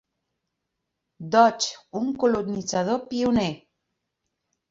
[1.35, 3.51] Dodge, un colonitzador pioner.